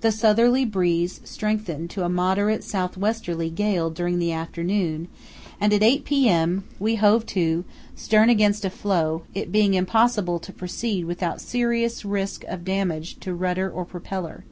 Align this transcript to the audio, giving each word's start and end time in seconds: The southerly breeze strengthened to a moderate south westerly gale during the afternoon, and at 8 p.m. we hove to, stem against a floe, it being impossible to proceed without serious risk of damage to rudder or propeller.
The 0.00 0.10
southerly 0.10 0.64
breeze 0.64 1.20
strengthened 1.22 1.88
to 1.90 2.02
a 2.02 2.08
moderate 2.08 2.64
south 2.64 2.96
westerly 2.96 3.50
gale 3.50 3.88
during 3.88 4.18
the 4.18 4.32
afternoon, 4.32 5.06
and 5.60 5.72
at 5.72 5.80
8 5.80 6.04
p.m. 6.04 6.64
we 6.80 6.96
hove 6.96 7.24
to, 7.26 7.62
stem 7.94 8.28
against 8.30 8.64
a 8.64 8.70
floe, 8.70 9.22
it 9.32 9.52
being 9.52 9.74
impossible 9.74 10.40
to 10.40 10.52
proceed 10.52 11.04
without 11.04 11.40
serious 11.40 12.04
risk 12.04 12.42
of 12.48 12.64
damage 12.64 13.20
to 13.20 13.32
rudder 13.32 13.70
or 13.70 13.84
propeller. 13.84 14.42